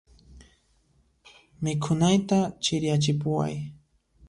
[1.63, 3.55] Mikhunayta chiriyachipuway.